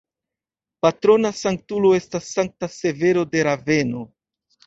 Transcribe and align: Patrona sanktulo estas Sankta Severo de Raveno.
Patrona 0.85 1.31
sanktulo 1.41 1.91
estas 1.97 2.29
Sankta 2.37 2.69
Severo 2.79 3.27
de 3.35 3.45
Raveno. 3.49 4.05